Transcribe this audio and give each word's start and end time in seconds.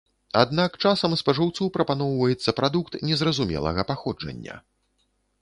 Аднак 0.43 0.71
часам 0.91 1.11
спажыўцу 1.21 1.67
прапаноўваецца 1.75 2.55
прадукт 2.61 2.93
незразумелага 3.11 3.81
паходжання. 3.93 4.59